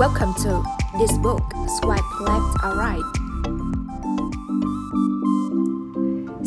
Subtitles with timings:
[0.00, 0.62] Welcome to
[0.98, 3.04] this book Swipe Left or Right.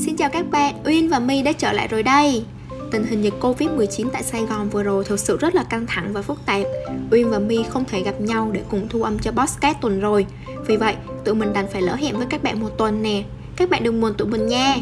[0.06, 2.46] Xin chào các bạn, Uyên và My đã trở lại rồi đây.
[2.92, 6.14] Tình hình dịch Covid-19 tại Sài Gòn vừa rồi thực sự rất là căng thẳng
[6.14, 6.62] và phức tạp.
[7.12, 10.26] Uyên và My không thể gặp nhau để cùng thu âm cho podcast tuần rồi.
[10.68, 10.96] Vì vậy,
[11.26, 13.24] tụi mình đành phải lỡ hẹn với các bạn một tuần nè.
[13.56, 14.76] Các bạn đừng buồn tụi mình nha.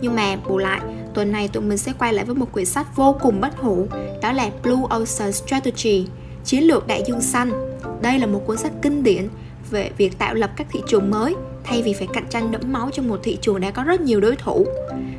[0.00, 0.80] Nhưng mà bù lại,
[1.14, 3.86] tuần này tụi mình sẽ quay lại với một quyển sách vô cùng bất hủ,
[4.22, 6.06] đó là Blue Ocean Strategy,
[6.44, 7.71] chiến lược đại dương xanh
[8.02, 9.28] đây là một cuốn sách kinh điển
[9.70, 11.34] về việc tạo lập các thị trường mới
[11.64, 14.20] thay vì phải cạnh tranh đẫm máu trong một thị trường đã có rất nhiều
[14.20, 14.66] đối thủ.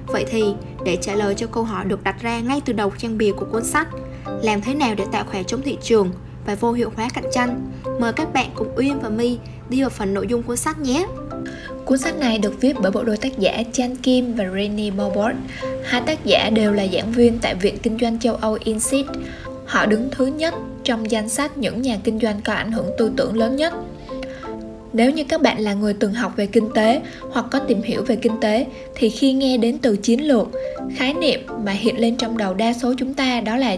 [0.08, 0.44] Vậy thì,
[0.86, 3.46] để trả lời cho câu hỏi được đặt ra ngay từ đầu trang bìa của
[3.46, 3.88] cuốn sách,
[4.42, 6.12] làm thế nào để tạo khỏe chống thị trường
[6.46, 7.72] và vô hiệu hóa cạnh tranh?
[8.00, 9.38] Mời các bạn cùng Uyên và My
[9.70, 11.08] đi vào phần nội dung cuốn sách nhé.
[11.86, 15.34] Cuốn sách này được viết bởi bộ đôi tác giả Chan Kim và Rennie Bobot.
[15.84, 19.06] Hai tác giả đều là giảng viên tại Viện Kinh doanh châu Âu INSEAD.
[19.66, 20.54] Họ đứng thứ nhất
[20.84, 23.74] trong danh sách những nhà kinh doanh có ảnh hưởng tư tưởng lớn nhất.
[24.94, 28.04] Nếu như các bạn là người từng học về kinh tế hoặc có tìm hiểu
[28.04, 30.48] về kinh tế thì khi nghe đến từ chiến lược,
[30.96, 33.78] khái niệm mà hiện lên trong đầu đa số chúng ta đó là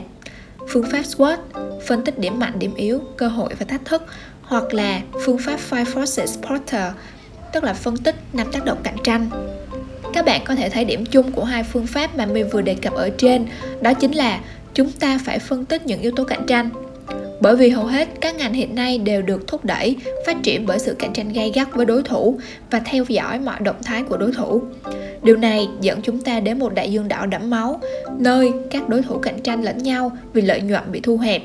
[0.70, 1.38] phương pháp SWOT,
[1.88, 4.04] phân tích điểm mạnh, điểm yếu, cơ hội và thách thức
[4.42, 6.92] hoặc là phương pháp Five Forces Porter,
[7.54, 9.30] tức là phân tích năm tác động cạnh tranh.
[10.14, 12.76] Các bạn có thể thấy điểm chung của hai phương pháp mà mình vừa đề
[12.76, 13.46] cập ở trên,
[13.82, 14.40] đó chính là
[14.76, 16.70] chúng ta phải phân tích những yếu tố cạnh tranh.
[17.42, 19.96] Bởi vì hầu hết các ngành hiện nay đều được thúc đẩy,
[20.26, 22.40] phát triển bởi sự cạnh tranh gay gắt với đối thủ
[22.72, 24.62] và theo dõi mọi động thái của đối thủ.
[25.24, 27.80] Điều này dẫn chúng ta đến một đại dương đỏ đẫm máu,
[28.20, 31.42] nơi các đối thủ cạnh tranh lẫn nhau vì lợi nhuận bị thu hẹp.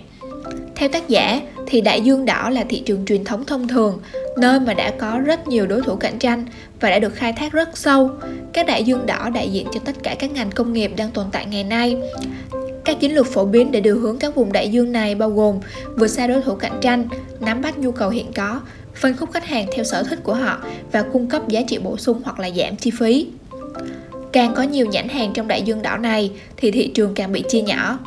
[0.75, 4.00] Theo tác giả, thì đại dương đỏ là thị trường truyền thống thông thường,
[4.37, 6.44] nơi mà đã có rất nhiều đối thủ cạnh tranh
[6.81, 8.11] và đã được khai thác rất sâu.
[8.53, 11.27] Các đại dương đỏ đại diện cho tất cả các ngành công nghiệp đang tồn
[11.33, 11.97] tại ngày nay
[12.84, 15.61] các chiến lược phổ biến để điều hướng các vùng đại dương này bao gồm
[15.97, 17.09] vượt xa đối thủ cạnh tranh,
[17.41, 18.61] nắm bắt nhu cầu hiện có,
[18.95, 20.59] phân khúc khách hàng theo sở thích của họ
[20.92, 23.27] và cung cấp giá trị bổ sung hoặc là giảm chi phí.
[24.33, 27.44] Càng có nhiều nhãn hàng trong đại dương đỏ này thì thị trường càng bị
[27.49, 27.99] chia nhỏ.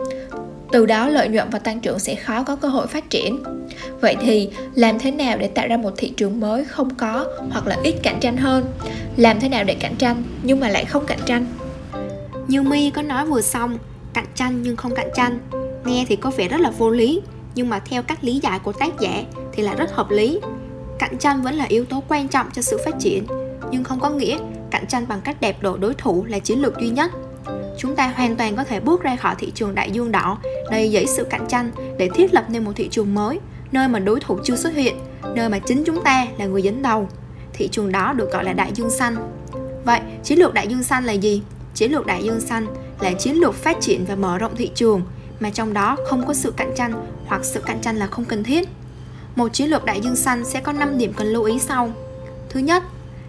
[0.71, 3.43] Từ đó lợi nhuận và tăng trưởng sẽ khó có cơ hội phát triển.
[4.01, 7.67] Vậy thì làm thế nào để tạo ra một thị trường mới không có hoặc
[7.67, 8.65] là ít cạnh tranh hơn?
[9.17, 11.45] Làm thế nào để cạnh tranh nhưng mà lại không cạnh tranh?
[12.47, 13.77] Như My có nói vừa xong,
[14.13, 15.39] cạnh tranh nhưng không cạnh tranh.
[15.85, 17.21] Nghe thì có vẻ rất là vô lý,
[17.55, 20.39] nhưng mà theo các lý giải của tác giả thì là rất hợp lý.
[20.99, 23.25] Cạnh tranh vẫn là yếu tố quan trọng cho sự phát triển,
[23.71, 24.37] nhưng không có nghĩa
[24.71, 27.11] cạnh tranh bằng cách đẹp độ đối thủ là chiến lược duy nhất.
[27.77, 30.37] Chúng ta hoàn toàn có thể bước ra khỏi thị trường đại dương đỏ,
[30.71, 33.39] đầy dẫy sự cạnh tranh để thiết lập nên một thị trường mới,
[33.71, 34.95] nơi mà đối thủ chưa xuất hiện,
[35.35, 37.09] nơi mà chính chúng ta là người dẫn đầu.
[37.53, 39.15] Thị trường đó được gọi là đại dương xanh.
[39.85, 41.41] Vậy, chiến lược đại dương xanh là gì?
[41.73, 42.67] Chiến lược đại dương xanh
[43.03, 45.01] là chiến lược phát triển và mở rộng thị trường
[45.39, 46.93] mà trong đó không có sự cạnh tranh
[47.25, 48.69] hoặc sự cạnh tranh là không cần thiết.
[49.35, 51.91] Một chiến lược đại dương xanh sẽ có 5 điểm cần lưu ý sau.
[52.49, 52.83] Thứ nhất,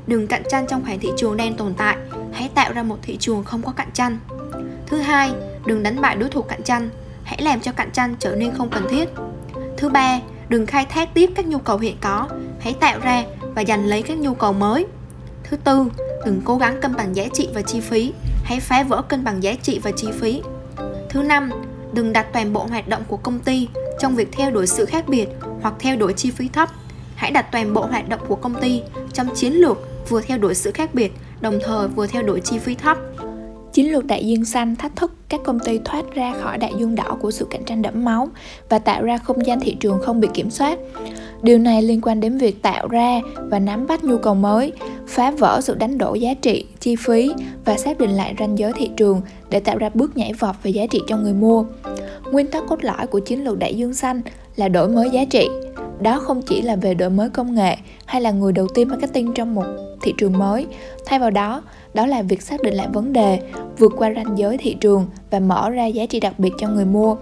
[0.07, 1.97] đừng cạnh tranh trong khoảng thị trường đang tồn tại,
[2.33, 4.19] hãy tạo ra một thị trường không có cạnh tranh.
[4.87, 5.33] Thứ hai,
[5.67, 6.91] đừng đánh bại đối thủ cạnh tranh,
[7.25, 9.09] hãy làm cho cạnh tranh trở nên không cần thiết.
[9.77, 12.29] Thứ ba, đừng khai thác tiếp các nhu cầu hiện có,
[12.61, 13.25] hãy tạo ra
[13.55, 14.87] và giành lấy các nhu cầu mới.
[15.45, 15.85] Thứ tư,
[16.27, 18.13] đừng cố gắng cân bằng giá trị và chi phí,
[18.45, 20.43] hãy phá vỡ cân bằng giá trị và chi phí.
[21.09, 21.51] Thứ năm,
[21.93, 23.69] đừng đặt toàn bộ hoạt động của công ty
[24.01, 25.29] trong việc theo đuổi sự khác biệt
[25.63, 26.69] hoặc theo đuổi chi phí thấp.
[27.15, 28.83] Hãy đặt toàn bộ hoạt động của công ty
[29.13, 29.79] trong chiến lược
[30.09, 32.99] vừa theo đuổi sự khác biệt, đồng thời vừa theo đuổi chi phí thấp.
[33.75, 36.95] Chiến lược đại dương xanh thách thức các công ty thoát ra khỏi đại dương
[36.95, 38.29] đỏ của sự cạnh tranh đẫm máu
[38.69, 40.79] và tạo ra không gian thị trường không bị kiểm soát.
[41.43, 44.73] Điều này liên quan đến việc tạo ra và nắm bắt nhu cầu mới,
[45.07, 47.33] phá vỡ sự đánh đổ giá trị, chi phí
[47.65, 49.21] và xác định lại ranh giới thị trường
[49.51, 51.65] để tạo ra bước nhảy vọt về giá trị cho người mua.
[52.33, 54.21] Nguyên tắc cốt lõi của chiến lược đại dương xanh
[54.57, 55.49] là đổi mới giá trị.
[56.01, 59.33] Đó không chỉ là về đổi mới công nghệ hay là người đầu tiên marketing
[59.35, 59.65] trong một
[60.05, 60.67] thị trường mới,
[61.07, 61.63] thay vào đó,
[61.95, 63.41] đó là việc xác định lại vấn đề,
[63.79, 66.85] vượt qua ranh giới thị trường và mở ra giá trị đặc biệt cho người
[66.85, 67.17] mua.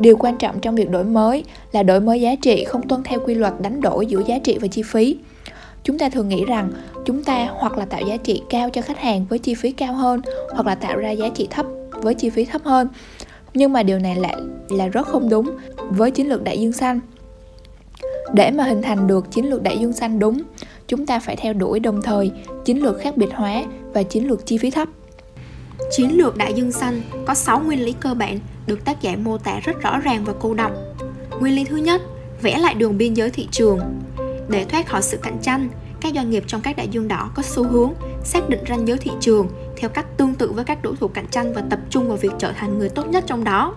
[0.00, 3.20] Điều quan trọng trong việc đổi mới là đổi mới giá trị không tuân theo
[3.26, 5.16] quy luật đánh đổi giữa giá trị và chi phí.
[5.84, 6.70] Chúng ta thường nghĩ rằng
[7.04, 9.94] chúng ta hoặc là tạo giá trị cao cho khách hàng với chi phí cao
[9.94, 10.20] hơn
[10.54, 12.88] hoặc là tạo ra giá trị thấp với chi phí thấp hơn.
[13.54, 14.36] Nhưng mà điều này lại
[14.70, 15.50] là rất không đúng
[15.90, 17.00] với chiến lược đại dương xanh.
[18.34, 20.42] Để mà hình thành được chiến lược đại dương xanh đúng
[20.88, 22.30] chúng ta phải theo đuổi đồng thời
[22.64, 23.64] chiến lược khác biệt hóa
[23.94, 24.88] và chiến lược chi phí thấp
[25.90, 29.38] chiến lược đại dương xanh có 6 nguyên lý cơ bản được tác giả mô
[29.38, 30.94] tả rất rõ ràng và cô đọng.
[31.40, 32.02] Nguyên lý thứ nhất,
[32.42, 33.80] vẽ lại đường biên giới thị trường.
[34.48, 35.68] Để thoát khỏi sự cạnh tranh,
[36.00, 37.92] các doanh nghiệp trong các đại dương đỏ có xu hướng
[38.24, 41.26] xác định ranh giới thị trường theo cách tương tự với các đối thủ cạnh
[41.30, 43.74] tranh và tập trung vào việc trở thành người tốt nhất trong đó.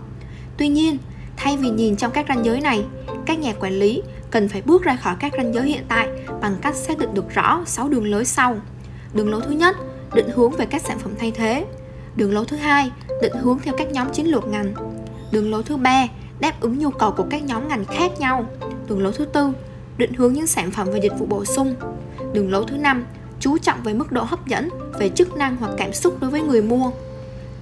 [0.57, 0.97] Tuy nhiên,
[1.37, 2.83] thay vì nhìn trong các ranh giới này,
[3.25, 6.09] các nhà quản lý cần phải bước ra khỏi các ranh giới hiện tại
[6.41, 8.57] bằng cách xác định được rõ 6 đường lối sau.
[9.13, 9.77] Đường lối thứ nhất,
[10.13, 11.65] định hướng về các sản phẩm thay thế.
[12.15, 12.91] Đường lối thứ hai,
[13.21, 14.73] định hướng theo các nhóm chiến lược ngành.
[15.31, 16.07] Đường lối thứ ba,
[16.39, 18.45] đáp ứng nhu cầu của các nhóm ngành khác nhau.
[18.87, 19.53] Đường lối thứ tư,
[19.97, 21.75] định hướng những sản phẩm và dịch vụ bổ sung.
[22.33, 23.05] Đường lối thứ năm,
[23.39, 24.69] chú trọng về mức độ hấp dẫn,
[24.99, 26.91] về chức năng hoặc cảm xúc đối với người mua.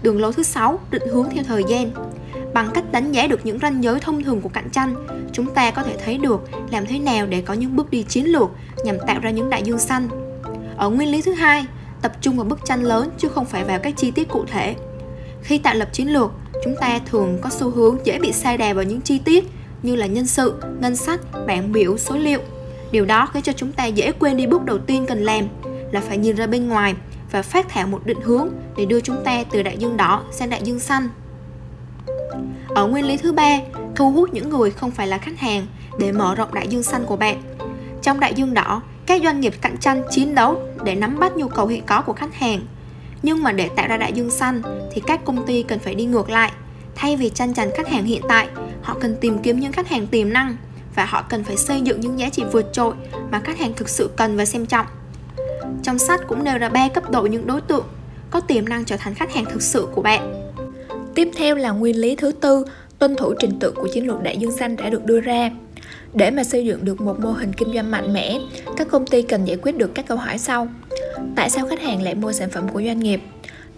[0.04, 1.92] Đường lối thứ sáu, định hướng theo thời gian.
[2.54, 4.96] Bằng cách đánh giá được những ranh giới thông thường của cạnh tranh,
[5.34, 6.42] chúng ta có thể thấy được
[6.72, 8.50] làm thế nào để có những bước đi chiến lược
[8.84, 10.08] nhằm tạo ra những đại dương xanh.
[10.78, 11.66] Ở nguyên lý thứ hai,
[12.02, 14.76] tập trung vào bức tranh lớn chứ không phải vào các chi tiết cụ thể.
[15.42, 16.32] Khi tạo lập chiến lược,
[16.64, 19.46] chúng ta thường có xu hướng dễ bị sai đà vào những chi tiết
[19.84, 22.40] như là nhân sự, ngân sách, bảng biểu, số liệu.
[22.92, 25.48] Điều đó khiến cho chúng ta dễ quên đi bước đầu tiên cần làm
[25.92, 26.96] là phải nhìn ra bên ngoài
[27.32, 30.50] và phát thảo một định hướng để đưa chúng ta từ đại dương đỏ sang
[30.50, 31.10] đại dương xanh.
[32.76, 33.60] Ở nguyên lý thứ ba,
[33.96, 35.66] thu hút những người không phải là khách hàng
[36.00, 37.42] để mở rộng đại dương xanh của bạn.
[38.02, 41.48] Trong đại dương đỏ, các doanh nghiệp cạnh tranh chiến đấu để nắm bắt nhu
[41.48, 42.62] cầu hiện có của khách hàng.
[43.24, 44.62] Nhưng mà để tạo ra đại dương xanh
[44.94, 46.52] thì các công ty cần phải đi ngược lại.
[46.96, 48.48] Thay vì tranh giành khách hàng hiện tại,
[48.82, 50.56] họ cần tìm kiếm những khách hàng tiềm năng
[50.96, 52.94] và họ cần phải xây dựng những giá trị vượt trội
[53.32, 54.86] mà khách hàng thực sự cần và xem trọng.
[55.84, 57.86] Trong sách cũng nêu ra ba cấp độ những đối tượng
[58.32, 60.39] có tiềm năng trở thành khách hàng thực sự của bạn.
[61.16, 62.66] Tiếp theo là nguyên lý thứ tư,
[63.00, 65.52] tuân thủ trình tự của chiến lược đại dương xanh đã được đưa ra.
[66.14, 68.40] Để mà xây dựng được một mô hình kinh doanh mạnh mẽ,
[68.78, 70.68] các công ty cần giải quyết được các câu hỏi sau.
[71.36, 73.22] Tại sao khách hàng lại mua sản phẩm của doanh nghiệp?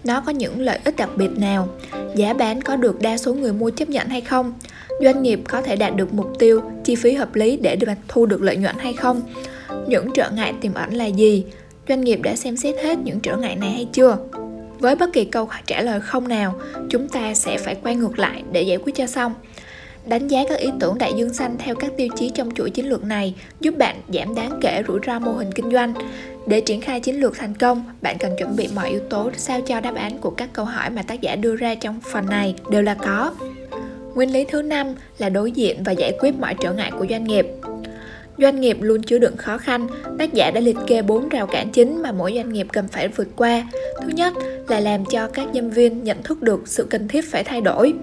[0.04, 1.68] Nó có những lợi ích đặc biệt nào?
[2.16, 4.54] Giá bán có được đa số người mua chấp nhận hay không?
[5.04, 8.42] Doanh nghiệp có thể đạt được mục tiêu, chi phí hợp lý để thu được
[8.42, 9.22] lợi nhuận hay không?
[9.88, 11.45] Những trở ngại tiềm ẩn là gì?
[11.89, 14.18] Doanh nghiệp đã xem xét hết những trở ngại này hay chưa?
[14.81, 18.44] Với bất kỳ câu trả lời không nào, chúng ta sẽ phải quay ngược lại
[18.51, 19.33] để giải quyết cho xong.
[20.06, 22.89] Đánh giá các ý tưởng đại dương xanh theo các tiêu chí trong chuỗi chiến
[22.89, 25.94] lược này giúp bạn giảm đáng kể rủi ro mô hình kinh doanh.
[26.48, 29.62] Để triển khai chiến lược thành công, bạn cần chuẩn bị mọi yếu tố sao
[29.62, 32.56] cho đáp án của các câu hỏi mà tác giả đưa ra trong phần này
[32.72, 33.33] đều là có.
[34.16, 37.24] Nguyên lý thứ năm là đối diện và giải quyết mọi trở ngại của doanh
[37.24, 37.45] nghiệp.
[38.38, 39.88] Doanh nghiệp luôn chứa đựng khó khăn,
[40.19, 43.07] tác giả đã liệt kê 4 rào cản chính mà mỗi doanh nghiệp cần phải
[43.07, 43.68] vượt qua.
[44.01, 44.33] Thứ nhất
[44.68, 47.94] là làm cho các nhân viên nhận thức được sự cần thiết phải thay đổi.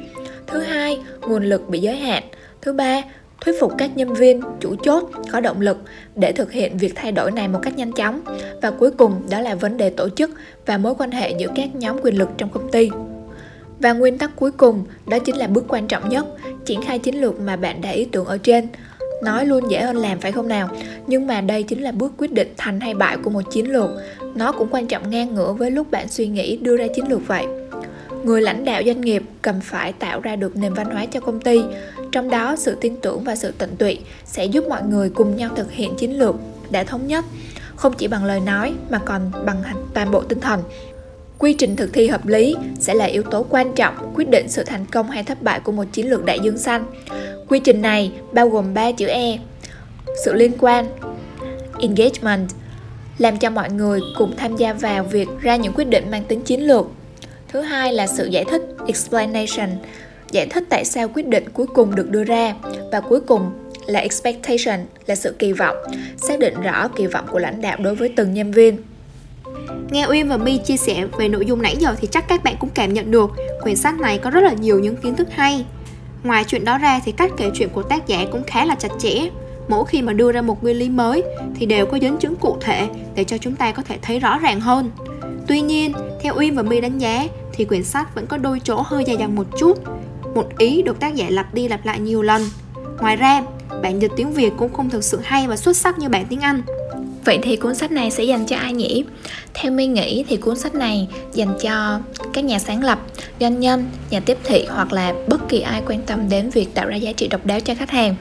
[0.46, 2.22] Thứ hai, nguồn lực bị giới hạn.
[2.62, 3.02] Thứ ba,
[3.40, 5.78] thuyết phục các nhân viên chủ chốt có động lực
[6.16, 8.20] để thực hiện việc thay đổi này một cách nhanh chóng
[8.62, 10.30] và cuối cùng đó là vấn đề tổ chức
[10.66, 12.90] và mối quan hệ giữa các nhóm quyền lực trong công ty
[13.80, 16.26] và nguyên tắc cuối cùng đó chính là bước quan trọng nhất
[16.64, 18.66] triển khai chiến lược mà bạn đã ý tưởng ở trên
[19.22, 20.68] nói luôn dễ hơn làm phải không nào?
[21.06, 23.90] Nhưng mà đây chính là bước quyết định thành hay bại của một chiến lược.
[24.34, 27.26] Nó cũng quan trọng ngang ngửa với lúc bạn suy nghĩ đưa ra chiến lược
[27.26, 27.46] vậy.
[28.24, 31.40] Người lãnh đạo doanh nghiệp cần phải tạo ra được nền văn hóa cho công
[31.40, 31.60] ty.
[32.12, 35.50] Trong đó, sự tin tưởng và sự tận tụy sẽ giúp mọi người cùng nhau
[35.56, 36.34] thực hiện chiến lược
[36.70, 37.24] đã thống nhất.
[37.76, 39.62] Không chỉ bằng lời nói, mà còn bằng
[39.94, 40.62] toàn bộ tinh thần.
[41.38, 44.64] Quy trình thực thi hợp lý sẽ là yếu tố quan trọng quyết định sự
[44.64, 46.84] thành công hay thất bại của một chiến lược đại dương xanh
[47.48, 49.38] quy trình này bao gồm 3 chữ e.
[50.24, 50.86] Sự liên quan.
[51.80, 52.48] Engagement.
[53.18, 56.40] Làm cho mọi người cùng tham gia vào việc ra những quyết định mang tính
[56.40, 56.86] chiến lược.
[57.48, 59.68] Thứ hai là sự giải thích, explanation.
[60.30, 62.54] Giải thích tại sao quyết định cuối cùng được đưa ra.
[62.92, 63.50] Và cuối cùng
[63.86, 65.76] là expectation, là sự kỳ vọng.
[66.16, 68.76] Xác định rõ kỳ vọng của lãnh đạo đối với từng nhân viên.
[69.90, 72.56] Nghe Uyên và My chia sẻ về nội dung nãy giờ thì chắc các bạn
[72.60, 73.30] cũng cảm nhận được.
[73.62, 75.64] Quyển sách này có rất là nhiều những kiến thức hay.
[76.22, 78.88] Ngoài chuyện đó ra thì cách kể chuyện của tác giả cũng khá là chặt
[78.98, 79.28] chẽ.
[79.68, 81.22] Mỗi khi mà đưa ra một nguyên lý mới
[81.54, 84.38] thì đều có dẫn chứng cụ thể để cho chúng ta có thể thấy rõ
[84.38, 84.90] ràng hơn.
[85.46, 88.82] Tuy nhiên, theo Uyên và My đánh giá thì quyển sách vẫn có đôi chỗ
[88.86, 89.78] hơi dài dòng một chút.
[90.34, 92.42] Một ý được tác giả lặp đi lặp lại nhiều lần.
[93.00, 93.42] Ngoài ra,
[93.82, 96.40] bản dịch tiếng Việt cũng không thực sự hay và xuất sắc như bản tiếng
[96.40, 96.62] Anh.
[97.28, 99.04] Vậy thì cuốn sách này sẽ dành cho ai nhỉ?
[99.54, 102.00] Theo mi nghĩ thì cuốn sách này dành cho
[102.32, 102.98] các nhà sáng lập,
[103.40, 106.86] doanh nhân, nhà tiếp thị hoặc là bất kỳ ai quan tâm đến việc tạo
[106.86, 108.14] ra giá trị độc đáo cho khách hàng.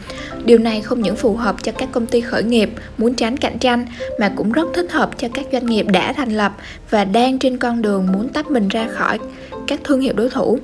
[0.46, 3.60] Điều này không những phù hợp cho các công ty khởi nghiệp muốn tránh cạnh
[3.60, 3.86] tranh
[4.20, 6.54] mà cũng rất thích hợp cho các doanh nghiệp đã thành lập
[6.90, 9.20] và đang trên con đường muốn tách mình ra khỏi
[9.68, 10.60] các thương hiệu đối thủ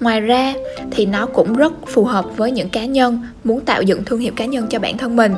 [0.00, 0.54] ngoài ra
[0.90, 4.32] thì nó cũng rất phù hợp với những cá nhân muốn tạo dựng thương hiệu
[4.36, 5.34] cá nhân cho bản thân mình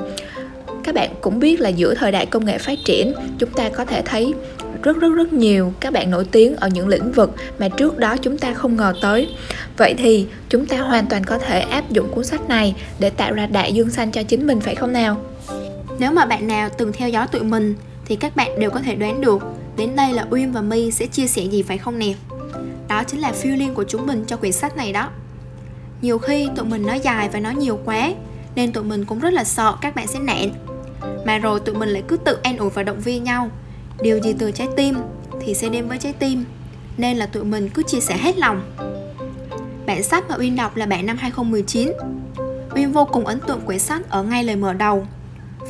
[0.87, 3.85] các bạn cũng biết là giữa thời đại công nghệ phát triển, chúng ta có
[3.85, 4.35] thể thấy
[4.83, 8.17] rất rất rất nhiều các bạn nổi tiếng ở những lĩnh vực mà trước đó
[8.17, 9.29] chúng ta không ngờ tới.
[9.77, 13.33] Vậy thì chúng ta hoàn toàn có thể áp dụng cuốn sách này để tạo
[13.33, 15.17] ra đại dương xanh cho chính mình, phải không nào?
[15.99, 17.75] Nếu mà bạn nào từng theo dõi tụi mình,
[18.05, 19.43] thì các bạn đều có thể đoán được
[19.77, 22.15] đến đây là uyên và my sẽ chia sẻ gì, phải không nè?
[22.89, 25.11] Đó chính là feeling của chúng mình cho quyển sách này đó.
[26.03, 28.13] Nhiều khi tụi mình nói dài và nói nhiều quá,
[28.55, 30.51] nên tụi mình cũng rất là sợ các bạn sẽ nản.
[31.27, 33.51] Mà rồi tụi mình lại cứ tự an ủi và động viên nhau.
[34.01, 34.97] Điều gì từ trái tim
[35.41, 36.45] thì sẽ đến với trái tim.
[36.97, 38.63] Nên là tụi mình cứ chia sẻ hết lòng.
[39.87, 41.93] Bản sách mà Uyên đọc là bản năm 2019.
[42.75, 45.07] Uyên vô cùng ấn tượng quyển sách ở ngay lời mở đầu.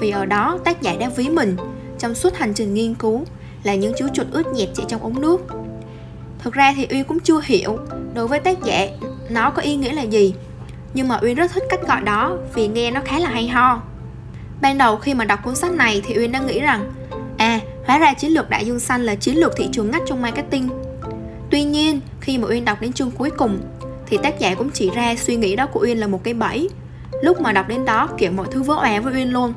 [0.01, 1.57] Vì ở đó tác giả đã ví mình
[1.99, 3.25] trong suốt hành trình nghiên cứu
[3.63, 5.47] là những chú chuột ướt nhẹp chạy trong ống nước.
[6.39, 7.79] Thực ra thì Uyên cũng chưa hiểu
[8.15, 8.89] đối với tác giả
[9.31, 10.35] nó có ý nghĩa là gì,
[10.95, 13.83] nhưng mà Uyên rất thích cách gọi đó vì nghe nó khá là hay ho.
[14.61, 16.93] Ban đầu khi mà đọc cuốn sách này thì Uyên đã nghĩ rằng
[17.39, 20.23] À, hóa ra chiến lược đại dương xanh là chiến lược thị trường ngách trong
[20.23, 20.69] marketing.
[21.51, 23.59] Tuy nhiên, khi mà Uyên đọc đến chương cuối cùng
[24.07, 26.69] thì tác giả cũng chỉ ra suy nghĩ đó của Uyên là một cái bẫy.
[27.23, 29.53] Lúc mà đọc đến đó kiểu mọi thứ vỡ òa với Uyên luôn.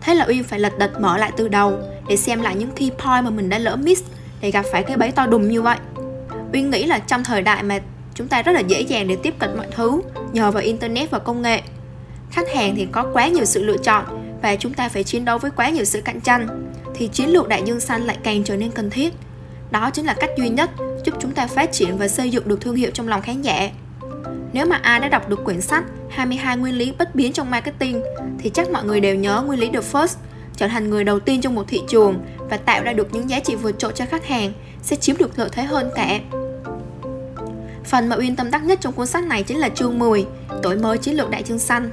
[0.00, 2.90] Thế là Uyên phải lật đật mở lại từ đầu để xem lại những key
[2.90, 4.02] point mà mình đã lỡ miss
[4.40, 5.78] để gặp phải cái bẫy to đùng như vậy.
[6.52, 7.80] Uyên nghĩ là trong thời đại mà
[8.14, 10.00] chúng ta rất là dễ dàng để tiếp cận mọi thứ
[10.32, 11.62] nhờ vào internet và công nghệ
[12.30, 14.04] khách hàng thì có quá nhiều sự lựa chọn
[14.42, 17.48] và chúng ta phải chiến đấu với quá nhiều sự cạnh tranh thì chiến lược
[17.48, 19.14] đại dương xanh lại càng trở nên cần thiết.
[19.70, 20.70] Đó chính là cách duy nhất
[21.04, 23.70] giúp chúng ta phát triển và xây dựng được thương hiệu trong lòng khán giả.
[24.52, 28.02] Nếu mà ai đã đọc được quyển sách 22 nguyên lý bất biến trong marketing
[28.38, 30.16] thì chắc mọi người đều nhớ nguyên lý The First
[30.56, 33.40] trở thành người đầu tiên trong một thị trường và tạo ra được những giá
[33.40, 36.20] trị vượt trội cho khách hàng sẽ chiếm được lợi thế hơn cả.
[37.84, 40.26] Phần mà Uyên tâm đắc nhất trong cuốn sách này chính là chương 10,
[40.62, 41.90] tuổi mới chiến lược đại dương xanh.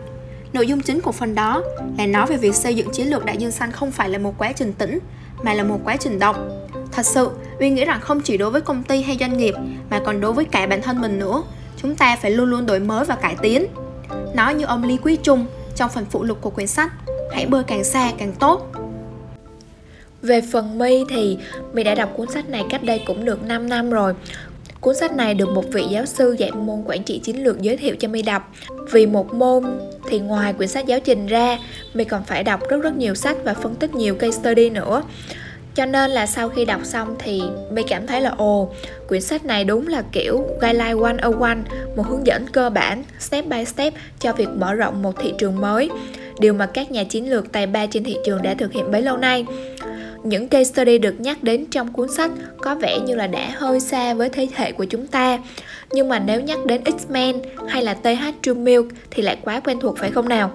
[0.53, 1.63] Nội dung chính của phần đó
[1.97, 4.33] là nói về việc xây dựng chiến lược đại dương xanh không phải là một
[4.37, 4.99] quá trình tĩnh,
[5.43, 6.67] mà là một quá trình động.
[6.91, 9.55] Thật sự, Uyên nghĩ rằng không chỉ đối với công ty hay doanh nghiệp,
[9.89, 11.43] mà còn đối với cả bản thân mình nữa,
[11.77, 13.65] chúng ta phải luôn luôn đổi mới và cải tiến.
[14.35, 16.91] Nói như ông Lý Quý Trung trong phần phụ lục của quyển sách,
[17.31, 18.71] hãy bơi càng xa càng tốt.
[20.21, 21.37] Về phần My thì
[21.73, 24.13] My đã đọc cuốn sách này cách đây cũng được 5 năm rồi
[24.81, 27.77] Cuốn sách này được một vị giáo sư dạy môn quản trị chiến lược giới
[27.77, 28.53] thiệu cho My đọc.
[28.91, 29.63] Vì một môn
[30.09, 31.57] thì ngoài quyển sách giáo trình ra,
[31.93, 35.03] My còn phải đọc rất rất nhiều sách và phân tích nhiều case study nữa.
[35.75, 37.41] Cho nên là sau khi đọc xong thì
[37.71, 38.71] My cảm thấy là ồ,
[39.07, 41.47] quyển sách này đúng là kiểu guideline 101,
[41.95, 45.61] một hướng dẫn cơ bản step by step cho việc mở rộng một thị trường
[45.61, 45.89] mới.
[46.39, 49.01] Điều mà các nhà chiến lược tài ba trên thị trường đã thực hiện bấy
[49.01, 49.45] lâu nay
[50.23, 52.31] những case study được nhắc đến trong cuốn sách
[52.61, 55.39] có vẻ như là đã hơi xa với thế hệ của chúng ta
[55.91, 59.79] nhưng mà nếu nhắc đến X-Men hay là TH True Milk thì lại quá quen
[59.79, 60.51] thuộc phải không nào?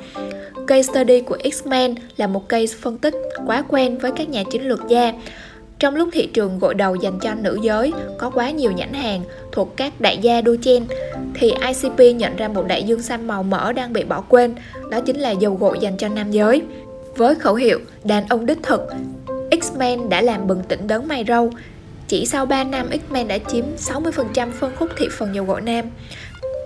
[0.67, 3.15] Case study của X-Men là một case phân tích
[3.47, 5.13] quá quen với các nhà chiến lược gia
[5.83, 9.23] trong lúc thị trường gội đầu dành cho nữ giới có quá nhiều nhãn hàng
[9.53, 10.85] thuộc các đại gia đua chen
[11.35, 14.55] thì ICP nhận ra một đại dương xanh màu mỡ đang bị bỏ quên,
[14.91, 16.63] đó chính là dầu gội dành cho nam giới.
[17.17, 18.81] Với khẩu hiệu đàn ông đích thực
[19.63, 21.51] X-Men đã làm bừng tỉnh đấng mày râu.
[22.09, 25.85] Chỉ sau 3 năm, X-Men đã chiếm 60% phân khúc thị phần dầu gội nam.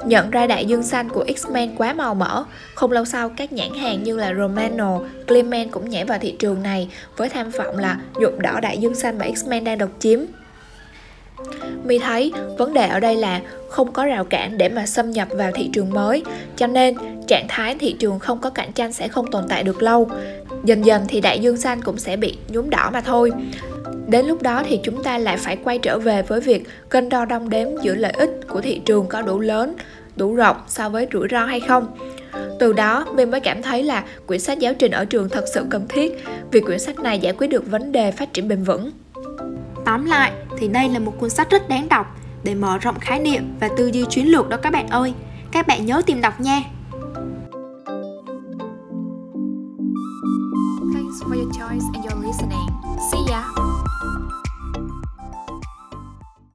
[0.07, 3.75] Nhận ra đại dương xanh của X-Men quá màu mỡ, không lâu sau các nhãn
[3.75, 8.01] hàng như là Romano, Clement cũng nhảy vào thị trường này với tham vọng là
[8.21, 10.21] dụng đỏ đại dương xanh mà X-Men đang độc chiếm.
[11.85, 15.29] Mi thấy vấn đề ở đây là không có rào cản để mà xâm nhập
[15.31, 16.25] vào thị trường mới,
[16.57, 19.83] cho nên trạng thái thị trường không có cạnh tranh sẽ không tồn tại được
[19.83, 20.09] lâu
[20.67, 23.31] dần dần thì đại dương xanh cũng sẽ bị nhuốm đỏ mà thôi.
[24.07, 27.25] Đến lúc đó thì chúng ta lại phải quay trở về với việc cân đo
[27.25, 29.77] đong đếm giữa lợi ích của thị trường có đủ lớn,
[30.17, 31.87] đủ rộng so với rủi ro hay không.
[32.59, 35.67] Từ đó, mình mới cảm thấy là quyển sách giáo trình ở trường thật sự
[35.71, 38.91] cần thiết, vì quyển sách này giải quyết được vấn đề phát triển bền vững.
[39.85, 42.07] Tóm lại, thì đây là một cuốn sách rất đáng đọc
[42.45, 45.13] để mở rộng khái niệm và tư duy chiến lược đó các bạn ơi.
[45.53, 46.63] Các bạn nhớ tìm đọc nha.
[51.27, 52.66] For your choice and your listening.